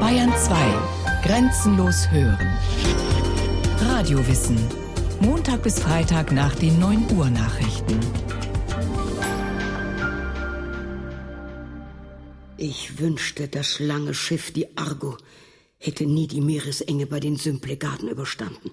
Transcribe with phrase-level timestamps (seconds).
[0.00, 1.22] Bayern 2.
[1.24, 2.58] Grenzenlos hören.
[3.80, 4.56] Radiowissen.
[5.20, 7.98] Montag bis Freitag nach den 9 Uhr Nachrichten.
[12.56, 15.16] Ich wünschte, das lange Schiff, die Argo,
[15.78, 18.70] hätte nie die Meeresenge bei den Symplegaden überstanden.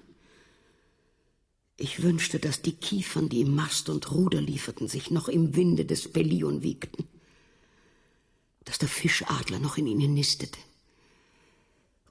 [1.76, 5.84] Ich wünschte, dass die Kiefern, die im Mast und Ruder lieferten, sich noch im Winde
[5.84, 7.08] des Pelion wiegten,
[8.64, 10.58] dass der Fischadler noch in ihnen nistete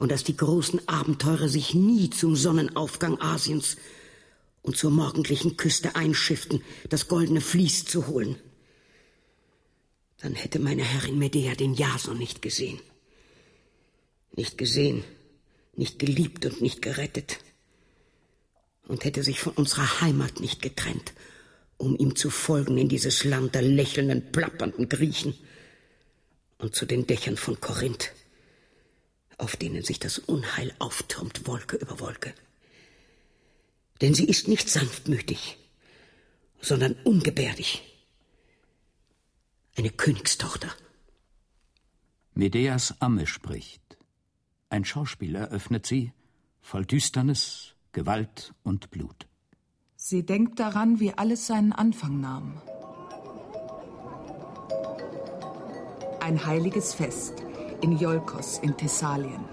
[0.01, 3.77] und dass die großen Abenteurer sich nie zum Sonnenaufgang Asiens
[4.63, 8.35] und zur morgendlichen Küste einschifften, das goldene Vlies zu holen.
[10.19, 12.79] Dann hätte meine Herrin Medea den Jason nicht gesehen.
[14.35, 15.03] Nicht gesehen,
[15.75, 17.37] nicht geliebt und nicht gerettet.
[18.87, 21.13] Und hätte sich von unserer Heimat nicht getrennt,
[21.77, 25.35] um ihm zu folgen in dieses Land der lächelnden, plappernden Griechen
[26.61, 28.13] und zu den Dächern von Korinth,
[29.37, 32.33] auf denen sich das Unheil auftürmt, Wolke über Wolke.
[33.99, 35.57] Denn sie ist nicht sanftmütig,
[36.61, 37.81] sondern ungebärdig.
[39.75, 40.69] Eine Königstochter.
[42.33, 43.81] Medeas Amme spricht.
[44.69, 46.13] Ein Schauspieler öffnet sie,
[46.61, 49.27] voll Düsternis, Gewalt und Blut.
[49.95, 52.61] Sie denkt daran, wie alles seinen Anfang nahm.
[56.21, 57.33] Ein heiliges Fest
[57.81, 59.43] in Iolkos in Thessalien.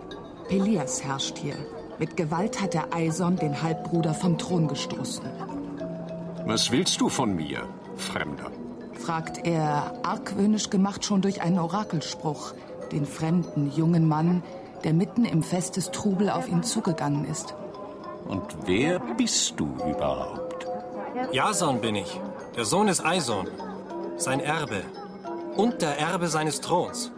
[0.48, 1.54] Pelias herrscht hier.
[1.98, 5.24] Mit Gewalt hat der Eison den Halbbruder vom Thron gestoßen.
[6.44, 8.50] Was willst du von mir, Fremder?
[8.92, 12.52] fragt er, argwöhnisch gemacht schon durch einen Orakelspruch,
[12.92, 14.42] den fremden jungen Mann,
[14.84, 17.54] der mitten im Festestrubel auf ihn zugegangen ist.
[18.26, 20.66] Und wer bist du überhaupt?
[21.32, 22.20] Jason bin ich,
[22.56, 23.48] der Sohn des Eison,
[24.18, 24.82] sein Erbe
[25.58, 27.10] und der Erbe seines Throns.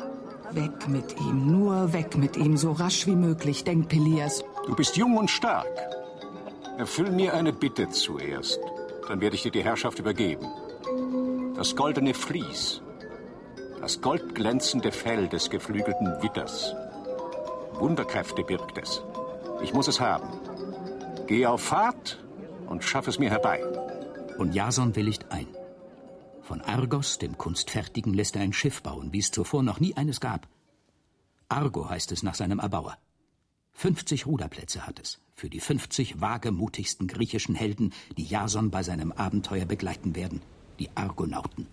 [0.52, 4.42] Weg mit ihm, nur weg mit ihm, so rasch wie möglich, denkt Pelias.
[4.66, 5.68] Du bist jung und stark.
[6.78, 8.58] Erfüll mir eine Bitte zuerst,
[9.06, 10.46] dann werde ich dir die Herrschaft übergeben.
[11.54, 12.80] Das goldene Vlies,
[13.80, 16.74] das goldglänzende Fell des geflügelten Witters.
[17.74, 19.02] Wunderkräfte birgt es.
[19.62, 20.28] Ich muss es haben.
[21.26, 22.18] Geh auf Fahrt
[22.66, 23.62] und schaff es mir herbei.
[24.38, 25.46] Und Jason willigt ein.
[26.50, 30.18] Von Argos, dem Kunstfertigen, lässt er ein Schiff bauen, wie es zuvor noch nie eines
[30.18, 30.48] gab.
[31.48, 32.98] Argo heißt es nach seinem Erbauer.
[33.74, 39.64] 50 Ruderplätze hat es, für die 50 wagemutigsten griechischen Helden, die Jason bei seinem Abenteuer
[39.64, 40.42] begleiten werden,
[40.80, 41.68] die Argonauten.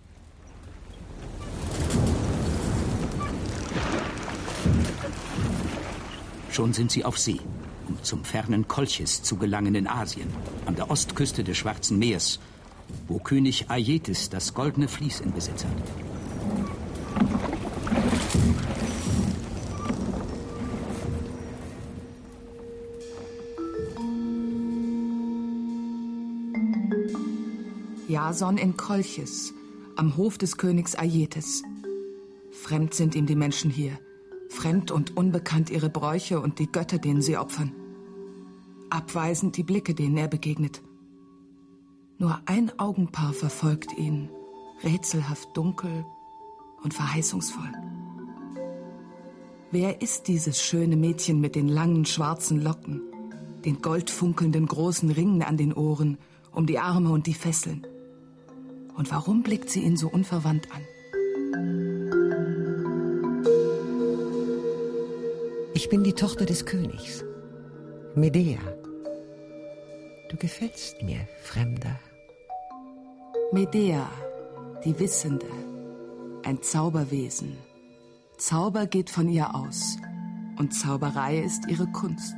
[6.51, 7.39] Schon sind sie auf See,
[7.87, 10.29] um zum fernen Kolchis zu gelangen in Asien,
[10.67, 12.39] an der Ostküste des Schwarzen Meers,
[13.07, 15.71] wo König Aietes das goldene Vlies in Besitz hat.
[28.07, 29.53] Jason in Kolchis,
[29.95, 31.63] am Hof des Königs Aietes.
[32.51, 33.99] Fremd sind ihm die Menschen hier,
[34.49, 37.71] fremd und unbekannt ihre Bräuche und die Götter, denen sie opfern.
[38.89, 40.81] Abweisend die Blicke, denen er begegnet.
[42.19, 44.29] Nur ein Augenpaar verfolgt ihn,
[44.83, 46.03] rätselhaft dunkel
[46.81, 47.71] und verheißungsvoll.
[49.69, 53.01] Wer ist dieses schöne Mädchen mit den langen schwarzen Locken,
[53.65, 56.17] den goldfunkelnden großen Ringen an den Ohren,
[56.51, 57.85] um die Arme und die Fesseln?
[58.95, 60.81] Und warum blickt sie ihn so unverwandt an?
[65.75, 67.23] Ich bin die Tochter des Königs,
[68.15, 68.57] Medea.
[70.29, 71.99] Du gefällst mir, Fremder.
[73.53, 74.09] Medea,
[74.83, 75.47] die Wissende,
[76.43, 77.55] ein Zauberwesen.
[78.37, 79.95] Zauber geht von ihr aus
[80.57, 82.35] und Zauberei ist ihre Kunst.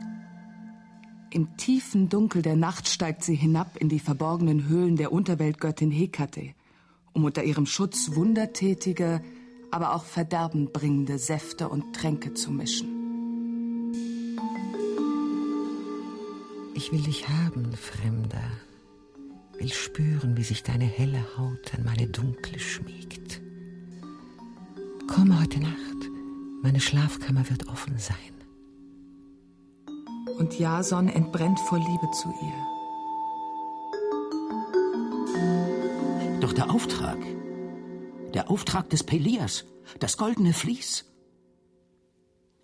[1.31, 6.53] Im tiefen Dunkel der Nacht steigt sie hinab in die verborgenen Höhlen der Unterweltgöttin Hekate,
[7.13, 9.23] um unter ihrem Schutz wundertätige,
[9.71, 13.91] aber auch verderbenbringende Säfte und Tränke zu mischen.
[16.75, 18.68] Ich will dich haben, Fremder.
[19.59, 23.41] Will spüren, wie sich deine helle Haut an meine dunkle schmiegt.
[25.07, 25.75] Komme heute Nacht.
[26.61, 28.15] Meine Schlafkammer wird offen sein.
[30.37, 32.69] Und Jason entbrennt vor Liebe zu ihr.
[36.39, 37.17] Doch der Auftrag,
[38.33, 39.65] der Auftrag des Pelias,
[39.99, 41.03] das goldene Vlies.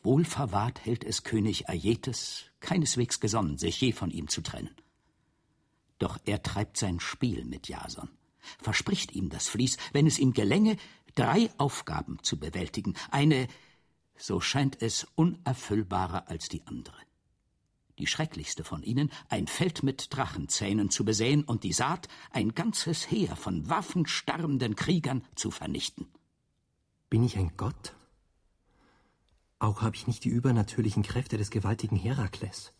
[0.01, 4.75] Wohlverwahrt hält es König Aietes, keineswegs gesonnen, sich je von ihm zu trennen.
[5.99, 8.09] Doch er treibt sein Spiel mit Jason,
[8.61, 10.77] verspricht ihm das Vlies, wenn es ihm gelänge,
[11.15, 12.95] drei Aufgaben zu bewältigen.
[13.11, 13.47] Eine
[14.17, 16.97] so scheint es unerfüllbarer als die andere.
[17.97, 23.09] Die schrecklichste von ihnen, ein Feld mit Drachenzähnen zu besehen und die Saat, ein ganzes
[23.09, 26.07] Heer von waffenstarrenden Kriegern zu vernichten.
[27.09, 27.95] Bin ich ein Gott?
[29.59, 32.73] Auch habe ich nicht die übernatürlichen Kräfte des gewaltigen Herakles.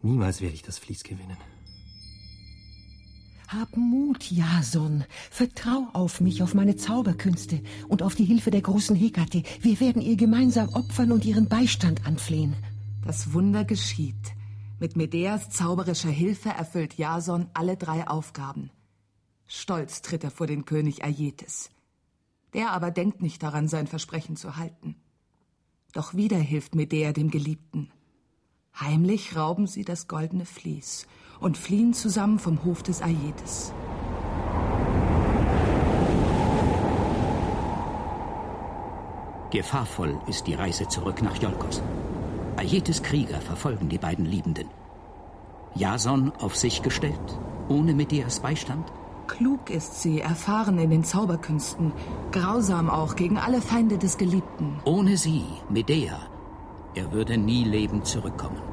[0.00, 1.36] Niemals werde ich das Vlies gewinnen.
[3.52, 5.04] Hab Mut, Jason.
[5.30, 9.42] Vertrau auf mich, auf meine Zauberkünste und auf die Hilfe der großen Hekate.
[9.60, 12.56] Wir werden ihr gemeinsam opfern und ihren Beistand anflehen.
[13.04, 14.32] Das Wunder geschieht.
[14.80, 18.70] Mit Medeas zauberischer Hilfe erfüllt Jason alle drei Aufgaben.
[19.46, 21.68] Stolz tritt er vor den König Aietes.
[22.54, 24.96] Der aber denkt nicht daran, sein Versprechen zu halten.
[25.92, 27.90] Doch wieder hilft Medea dem Geliebten.
[28.80, 31.06] Heimlich rauben sie das goldene Vlies
[31.42, 33.72] und fliehen zusammen vom Hof des Aietes.
[39.50, 41.82] Gefahrvoll ist die Reise zurück nach Iolkos.
[42.56, 44.68] Aietes Krieger verfolgen die beiden Liebenden.
[45.74, 48.90] Jason auf sich gestellt, ohne Medeas Beistand?
[49.26, 51.92] Klug ist sie, erfahren in den Zauberkünsten,
[52.32, 54.80] grausam auch gegen alle Feinde des Geliebten.
[54.84, 56.18] Ohne sie, Medea,
[56.94, 58.71] er würde nie lebend zurückkommen.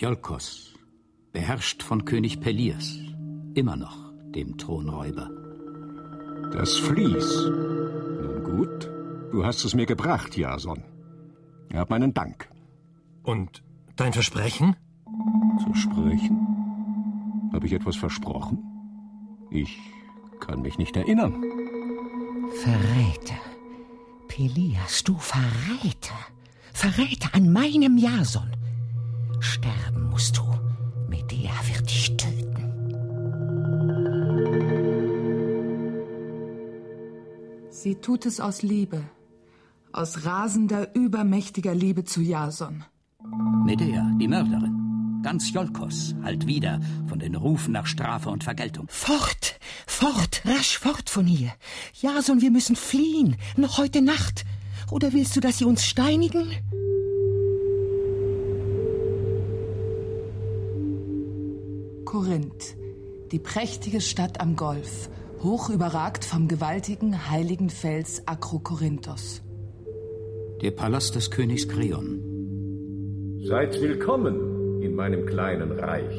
[0.00, 0.72] Iolkos,
[1.30, 2.98] beherrscht von König Pelias,
[3.54, 5.28] immer noch dem Thronräuber.
[6.52, 7.44] Das Vlies.
[7.44, 8.90] Nun gut,
[9.30, 10.82] du hast es mir gebracht, Jason.
[11.74, 12.48] Hab meinen Dank.
[13.24, 13.62] Und
[13.96, 14.74] dein Versprechen?
[15.62, 17.50] Zu sprechen?
[17.52, 18.58] Habe ich etwas versprochen?
[19.50, 19.78] Ich
[20.40, 21.44] kann mich nicht erinnern.
[22.62, 23.40] Verräter.
[24.28, 26.18] Pelias, du Verräter.
[26.72, 28.59] Verräter an meinem Jason.
[37.82, 39.02] Sie tut es aus Liebe.
[39.90, 42.84] Aus rasender, übermächtiger Liebe zu Jason.
[43.64, 45.22] Medea, die Mörderin.
[45.22, 46.78] Ganz Jolkos halt wieder
[47.08, 48.86] von den Rufen nach Strafe und Vergeltung.
[48.90, 51.52] Fort, fort, rasch fort von hier.
[51.94, 53.36] Jason, wir müssen fliehen.
[53.56, 54.44] Noch heute Nacht.
[54.90, 56.50] Oder willst du, dass sie uns steinigen?
[62.04, 62.76] Korinth,
[63.32, 65.08] die prächtige Stadt am Golf,
[65.42, 69.42] hoch überragt vom gewaltigen heiligen Fels Akrokorinthos.
[70.60, 73.40] Der Palast des Königs Kreon.
[73.42, 76.14] Seid willkommen in meinem kleinen Reich.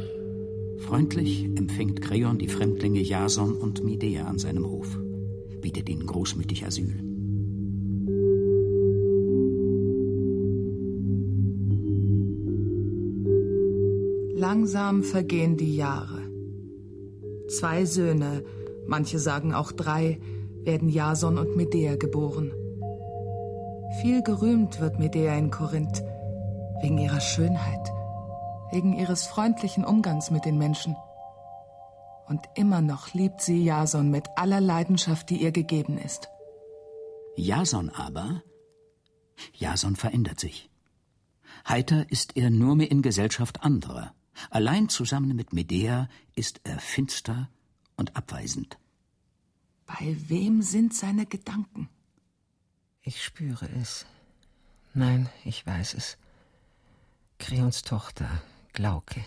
[0.80, 4.98] Freundlich empfängt Kreon die Fremdlinge Jason und Medea an seinem Hof,
[5.62, 6.96] bietet ihnen großmütig Asyl.
[14.34, 16.24] Langsam vergehen die Jahre.
[17.48, 18.44] Zwei Söhne,
[18.88, 20.20] manche sagen auch drei,
[20.64, 22.52] werden Jason und Medea geboren.
[24.02, 26.04] Viel gerühmt wird Medea in Korinth,
[26.82, 27.92] wegen ihrer Schönheit,
[28.72, 30.96] wegen ihres freundlichen Umgangs mit den Menschen.
[32.28, 36.30] Und immer noch liebt sie Jason mit aller Leidenschaft, die ihr gegeben ist.
[37.36, 38.42] Jason aber,
[39.54, 40.70] Jason verändert sich.
[41.68, 44.14] Heiter ist er nur mehr in Gesellschaft anderer.
[44.50, 47.50] Allein zusammen mit Medea ist er finster
[48.02, 48.78] und abweisend.
[49.86, 51.88] Bei wem sind seine Gedanken?
[53.04, 54.06] Ich spüre es.
[54.94, 56.18] Nein, ich weiß es.
[57.38, 58.30] Kreons Tochter,
[58.74, 59.24] Glauke.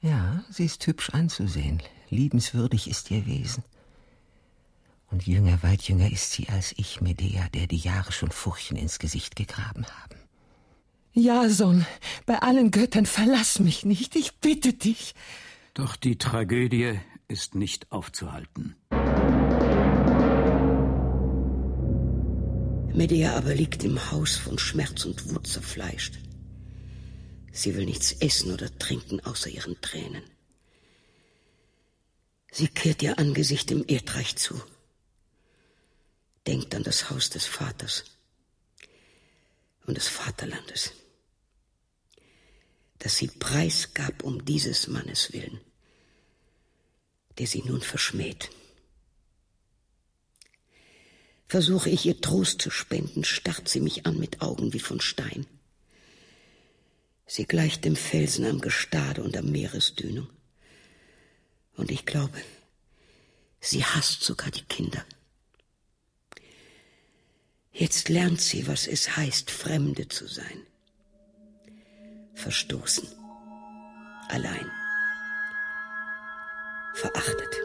[0.00, 1.82] Ja, sie ist hübsch anzusehen.
[2.08, 3.62] Liebenswürdig ist ihr Wesen.
[5.10, 8.98] Und jünger, weit jünger ist sie als ich, Medea, der die Jahre schon Furchen ins
[8.98, 10.18] Gesicht gegraben haben.
[11.12, 11.86] Jason,
[12.26, 15.14] bei allen Göttern verlass mich nicht, ich bitte dich.
[15.74, 16.98] Doch die Tragödie
[17.28, 18.76] ist nicht aufzuhalten.
[22.94, 26.18] Medea aber liegt im Haus von Schmerz und Wut zerfleischt.
[27.50, 30.22] Sie will nichts essen oder trinken außer ihren Tränen.
[32.52, 34.62] Sie kehrt ihr Angesicht im Erdreich zu,
[36.46, 38.04] denkt an das Haus des Vaters
[39.86, 40.92] und des Vaterlandes,
[43.00, 45.60] das sie preisgab um dieses Mannes willen,
[47.38, 48.50] der sie nun verschmäht.
[51.48, 55.46] Versuche ich ihr Trost zu spenden, starrt sie mich an mit Augen wie von Stein.
[57.26, 60.28] Sie gleicht dem Felsen am Gestade und am Meeresdünung.
[61.76, 62.38] Und ich glaube,
[63.60, 65.04] sie hasst sogar die Kinder.
[67.72, 70.66] Jetzt lernt sie, was es heißt, Fremde zu sein.
[72.34, 73.08] Verstoßen,
[74.28, 74.83] Allein.
[76.94, 77.60] Verachtet.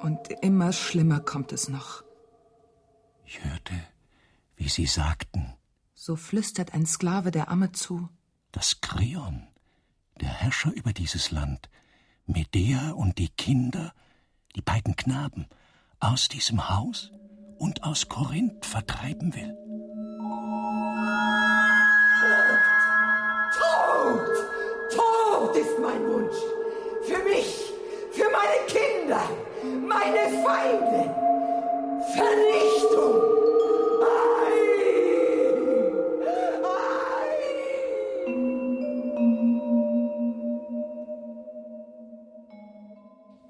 [0.00, 2.02] Und immer schlimmer kommt es noch.
[3.24, 3.74] Ich hörte,
[4.56, 5.54] wie Sie sagten.
[5.94, 8.08] So flüstert ein Sklave der Amme zu.
[8.52, 9.46] Dass Kreon,
[10.20, 11.68] der Herrscher über dieses Land,
[12.26, 13.92] Medea und die Kinder,
[14.56, 15.46] die beiden Knaben,
[16.00, 17.12] aus diesem Haus
[17.58, 19.57] und aus Korinth vertreiben will.
[28.48, 29.30] Meine Kinder,
[29.86, 31.14] meine Feinde.
[32.14, 33.38] Vernichtung!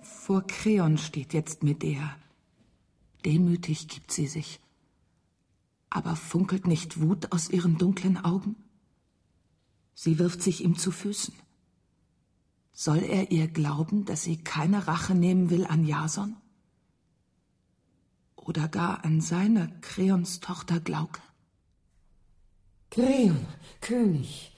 [0.03, 2.17] Vor Kreon steht jetzt Medea.
[3.25, 4.61] Demütig gibt sie sich.
[5.89, 8.57] Aber funkelt nicht Wut aus ihren dunklen Augen?
[9.95, 11.33] Sie wirft sich ihm zu Füßen.
[12.81, 16.37] Soll er ihr glauben, dass sie keine Rache nehmen will an Jason?
[18.37, 21.21] Oder gar an seine Kreons Tochter Glauke?
[22.89, 23.41] Kreon,
[23.81, 24.53] König,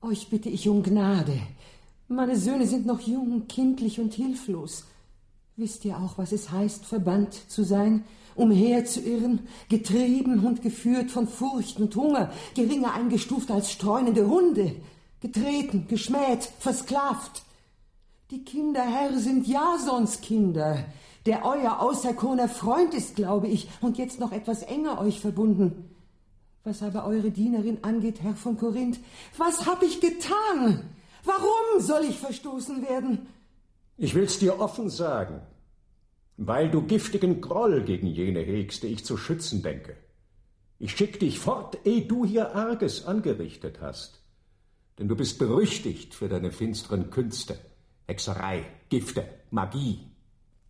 [0.00, 1.38] euch bitte ich um Gnade.
[2.08, 4.84] Meine Söhne sind noch jung, kindlich und hilflos.
[5.56, 8.06] Wisst ihr auch, was es heißt, verbannt zu sein,
[8.36, 14.76] umherzuirren, getrieben und geführt von Furcht und Hunger, geringer eingestuft als streunende Hunde,
[15.20, 17.42] getreten, geschmäht, versklavt?
[18.30, 20.84] Die Kinder, Herr, sind Jasons Kinder,
[21.26, 25.90] der euer auserkorener Freund ist, glaube ich, und jetzt noch etwas enger euch verbunden.
[26.64, 28.98] Was aber eure Dienerin angeht, Herr von Korinth,
[29.38, 30.90] was hab ich getan?
[31.22, 33.28] Warum soll ich verstoßen werden?
[33.96, 35.40] Ich will's dir offen sagen,
[36.36, 39.96] weil du giftigen Groll gegen jene hegst, die ich zu schützen denke.
[40.80, 44.20] Ich schick dich fort, ehe du hier Arges angerichtet hast.
[44.98, 47.56] Denn du bist berüchtigt für deine finsteren Künste,
[48.06, 50.10] Hexerei, Gifte, Magie.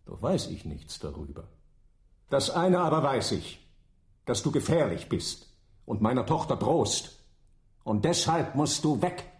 [0.05, 1.47] Doch weiß ich nichts darüber.
[2.29, 3.65] Das eine aber weiß ich,
[4.25, 5.47] dass du gefährlich bist
[5.85, 7.23] und meiner Tochter drohst.
[7.83, 9.31] Und deshalb musst du weg.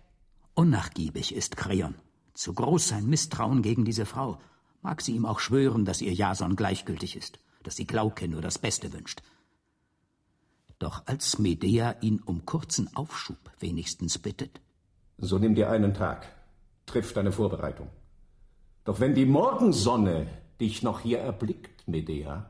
[0.53, 1.95] Unnachgiebig ist Kreon.
[2.33, 4.39] Zu groß sein Misstrauen gegen diese Frau.
[4.81, 8.57] Mag sie ihm auch schwören, dass ihr Jason gleichgültig ist, dass sie Glauke nur das
[8.57, 9.21] Beste wünscht.
[10.79, 14.61] Doch als Medea ihn um kurzen Aufschub wenigstens bittet.
[15.17, 16.27] So nimm dir einen Tag,
[16.87, 17.89] triff deine Vorbereitung.
[18.83, 20.27] Doch wenn die Morgensonne
[20.59, 22.49] dich noch hier erblickt, Medea,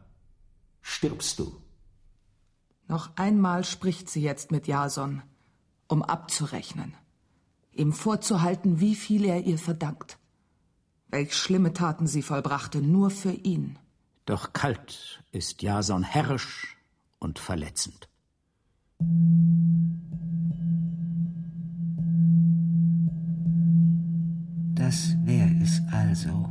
[0.82, 1.54] stirbst du.
[2.88, 5.22] Noch einmal spricht sie jetzt mit Jason,
[5.90, 6.96] um abzurechnen
[7.78, 10.18] ihm vorzuhalten, wie viel er ihr verdankt.
[11.10, 13.80] Welch schlimme Taten sie vollbrachte, nur für ihn.
[14.26, 16.78] Doch kalt ist Jason herrisch
[17.20, 18.10] und verletzend.
[24.88, 26.50] Das wär es also.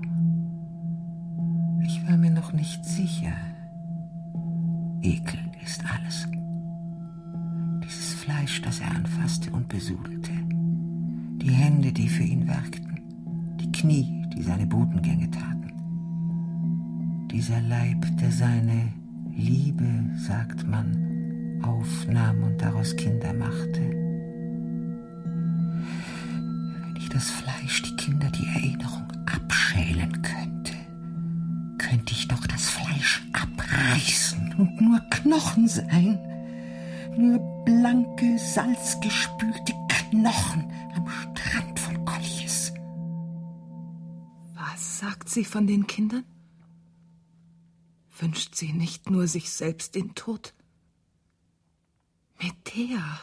[1.81, 3.33] Ich war mir noch nicht sicher.
[5.01, 6.29] Ekel ist alles.
[7.83, 10.33] Dieses Fleisch, das er anfasste und besudelte
[11.41, 13.01] die Hände, die für ihn werkten,
[13.59, 15.73] die Knie, die seine Botengänge taten.
[17.33, 18.93] Dieser Leib, der seine
[19.35, 24.06] Liebe, sagt man, aufnahm und daraus Kinder machte.
[27.17, 30.75] Das Fleisch, die Kinder, die Erinnerung abschälen könnte,
[31.79, 36.19] könnte ich doch das Fleisch abreißen und nur Knochen sein,
[37.17, 42.75] nur blanke, salzgespülte Knochen am Strand von Kolchis.
[44.53, 46.27] Was sagt sie von den Kindern?
[48.19, 50.53] Wünscht sie nicht nur sich selbst den Tod?
[52.39, 53.21] Medea,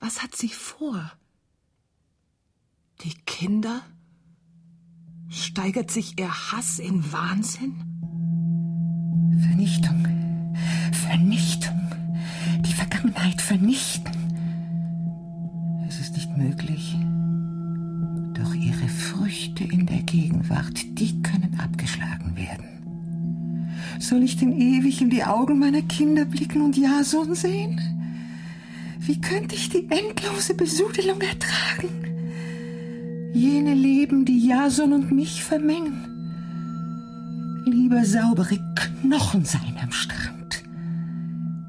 [0.00, 1.12] was hat sie vor?
[3.38, 3.82] Kinder?
[5.28, 7.74] Steigert sich ihr Hass in Wahnsinn?
[9.40, 10.06] Vernichtung,
[10.92, 11.80] Vernichtung,
[12.64, 14.16] die Vergangenheit vernichten
[16.36, 16.96] möglich.
[18.34, 23.66] Doch ihre Früchte in der Gegenwart, die können abgeschlagen werden.
[23.98, 27.80] Soll ich denn ewig in die Augen meiner Kinder blicken und Jason sehen?
[28.98, 32.05] Wie könnte ich die endlose Besudelung ertragen?
[33.36, 35.98] Jene Leben, die Jason und mich vermengen.
[37.66, 40.64] Lieber saubere Knochen sein am Strand.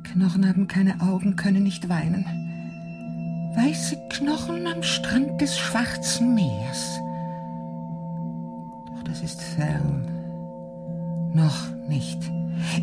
[0.03, 2.25] Knochen haben keine Augen, können nicht weinen
[3.57, 6.99] weiße Knochen am Strand des Schwarzen Meers.
[8.85, 10.05] Doch das ist fern.
[11.33, 12.19] Noch nicht.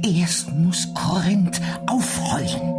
[0.02, 2.74] Erst muss Korinth aufheulen.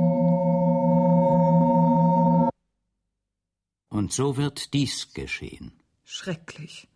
[3.90, 5.72] Und so wird dies geschehen.
[6.06, 6.88] Schrecklich.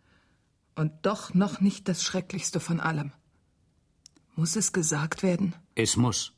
[0.76, 3.12] Und doch noch nicht das Schrecklichste von allem.
[4.36, 5.54] Muss es gesagt werden?
[5.74, 6.32] Es muss.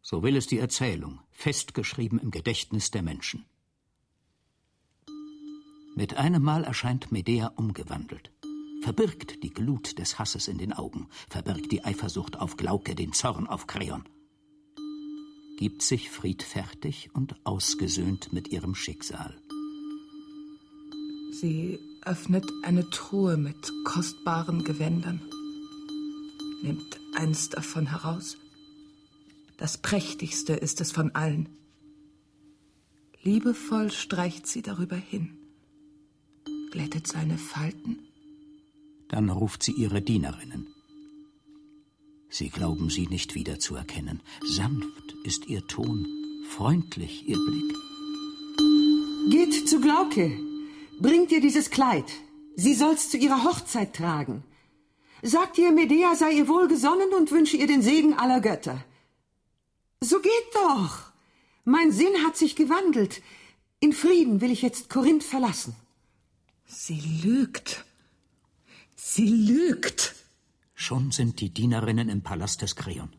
[0.00, 3.44] So will es die Erzählung, festgeschrieben im Gedächtnis der Menschen.
[5.96, 8.32] Mit einem Mal erscheint Medea umgewandelt,
[8.82, 13.46] verbirgt die Glut des Hasses in den Augen, verbirgt die Eifersucht auf Glauke, den Zorn
[13.46, 14.08] auf Kreon,
[15.58, 19.36] gibt sich friedfertig und ausgesöhnt mit ihrem Schicksal.
[21.30, 25.20] Sie öffnet eine Truhe mit kostbaren Gewändern,
[26.62, 28.36] nimmt eins davon heraus.
[29.56, 31.48] Das prächtigste ist es von allen.
[33.22, 35.36] Liebevoll streicht sie darüber hin,
[36.70, 37.98] glättet seine Falten.
[39.08, 40.66] Dann ruft sie ihre Dienerinnen.
[42.28, 44.20] Sie glauben sie nicht wiederzuerkennen.
[44.42, 46.06] Sanft ist ihr Ton,
[46.48, 47.74] freundlich ihr Blick.
[49.30, 50.49] Geht zu Glauke,
[51.00, 52.10] bringt ihr dieses Kleid.
[52.56, 54.44] Sie soll's zu ihrer Hochzeit tragen.
[55.22, 58.84] Sagt ihr, Medea sei ihr wohlgesonnen und wünsche ihr den Segen aller Götter.
[60.00, 61.12] So geht doch.
[61.64, 63.22] Mein Sinn hat sich gewandelt.
[63.80, 65.74] In Frieden will ich jetzt Korinth verlassen.
[66.66, 67.84] Sie lügt.
[68.96, 70.14] Sie lügt.
[70.74, 73.10] Schon sind die Dienerinnen im Palast des Kreon.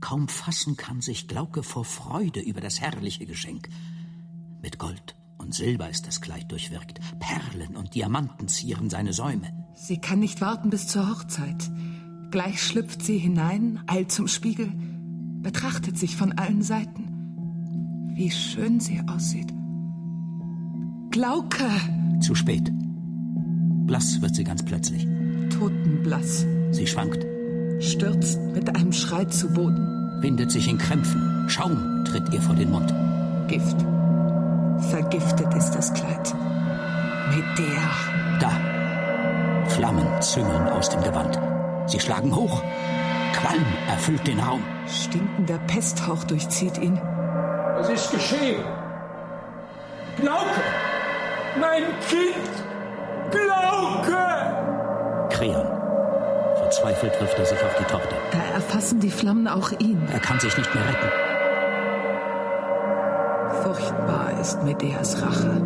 [0.00, 3.68] Kaum fassen kann sich Glauke vor Freude über das herrliche Geschenk.
[4.62, 5.14] Mit Gold
[5.44, 7.00] und Silber ist das Kleid durchwirkt.
[7.20, 9.46] Perlen und Diamanten zieren seine Säume.
[9.74, 11.70] Sie kann nicht warten bis zur Hochzeit.
[12.30, 14.72] Gleich schlüpft sie hinein, eilt zum Spiegel,
[15.42, 18.10] betrachtet sich von allen Seiten.
[18.14, 19.52] Wie schön sie aussieht.
[21.10, 21.68] Glauke!
[22.20, 22.72] Zu spät.
[23.86, 25.06] Blass wird sie ganz plötzlich.
[25.50, 26.46] Totenblass.
[26.70, 27.24] Sie schwankt.
[27.80, 30.22] Stürzt mit einem Schrei zu Boden.
[30.22, 31.48] Windet sich in Krämpfen.
[31.48, 32.94] Schaum tritt ihr vor den Mund.
[33.48, 33.76] Gift.
[34.78, 36.34] Vergiftet ist das Kleid.
[37.30, 37.90] Medea.
[38.40, 38.50] Da.
[39.68, 41.38] Flammen züngeln aus dem Gewand.
[41.86, 42.62] Sie schlagen hoch.
[43.32, 44.62] Qualm erfüllt den Raum.
[44.86, 47.00] Stinkender Pesthauch durchzieht ihn.
[47.76, 48.62] Was ist geschehen?
[50.16, 50.62] Glauke!
[51.60, 52.52] Mein Kind!
[53.30, 54.16] Glauke!
[55.30, 55.66] Kreon.
[56.56, 58.16] Verzweifelt wirft er sich auf die Tochter.
[58.30, 60.08] Da erfassen die Flammen auch ihn.
[60.12, 61.33] Er kann sich nicht mehr retten.
[64.44, 65.62] Ist Medeas Rache.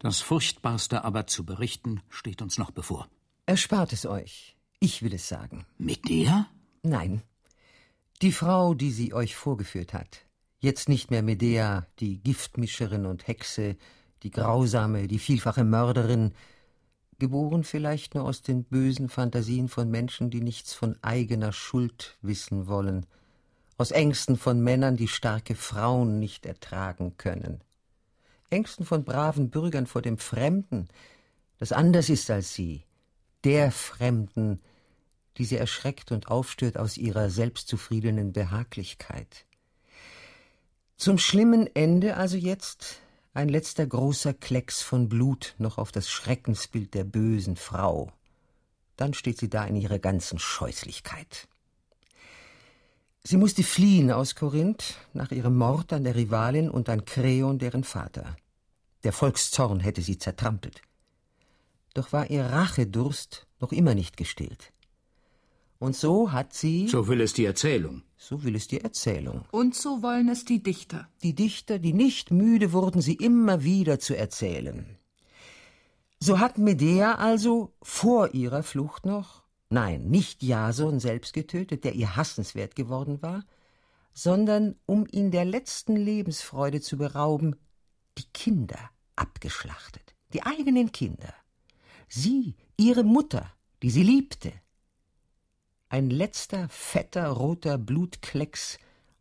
[0.00, 3.06] Das Furchtbarste aber zu berichten steht uns noch bevor.
[3.46, 4.56] Erspart es euch.
[4.80, 5.64] Ich will es sagen.
[5.78, 6.48] Medea?
[6.82, 7.22] Nein.
[8.20, 10.26] Die Frau, die sie euch vorgeführt hat.
[10.58, 13.76] Jetzt nicht mehr Medea, die Giftmischerin und Hexe,
[14.24, 16.34] die grausame, die vielfache Mörderin,
[17.22, 22.66] geboren vielleicht nur aus den bösen Fantasien von Menschen, die nichts von eigener Schuld wissen
[22.66, 23.06] wollen,
[23.78, 27.60] aus Ängsten von Männern, die starke Frauen nicht ertragen können,
[28.50, 30.88] Ängsten von braven Bürgern vor dem Fremden,
[31.58, 32.82] das anders ist als sie,
[33.44, 34.60] der Fremden,
[35.36, 39.46] die sie erschreckt und aufstört aus ihrer selbstzufriedenen Behaglichkeit.
[40.96, 43.00] Zum schlimmen Ende also jetzt
[43.34, 48.12] ein letzter großer Klecks von Blut noch auf das Schreckensbild der bösen Frau.
[48.96, 51.48] Dann steht sie da in ihrer ganzen Scheußlichkeit.
[53.24, 57.84] Sie musste fliehen aus Korinth nach ihrem Mord an der Rivalin und an Kreon, deren
[57.84, 58.36] Vater.
[59.04, 60.82] Der Volkszorn hätte sie zertrampelt.
[61.94, 64.72] Doch war ihr Rachedurst noch immer nicht gestillt.
[65.82, 66.86] Und so hat sie.
[66.86, 68.02] So will es die Erzählung.
[68.16, 69.44] So will es die Erzählung.
[69.50, 71.08] Und so wollen es die Dichter.
[71.24, 74.96] Die Dichter, die nicht müde wurden, sie immer wieder zu erzählen.
[76.20, 82.14] So hat Medea also vor ihrer Flucht noch, nein, nicht Jason selbst getötet, der ihr
[82.14, 83.44] hassenswert geworden war,
[84.12, 87.56] sondern um ihn der letzten Lebensfreude zu berauben,
[88.18, 88.78] die Kinder
[89.16, 91.34] abgeschlachtet, die eigenen Kinder.
[92.08, 94.52] Sie, ihre Mutter, die sie liebte,
[95.92, 98.78] ein letzter fetter roter Blutklecks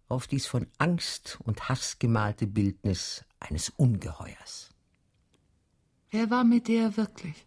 [0.07, 4.69] auf dies von Angst und Hass gemalte Bildnis eines Ungeheuers.
[6.11, 7.45] Wer war mit der wirklich?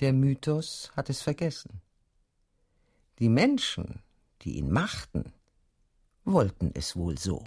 [0.00, 1.80] Der Mythos hat es vergessen.
[3.18, 4.02] Die Menschen,
[4.42, 5.32] die ihn machten,
[6.24, 7.44] wollten es wohl so.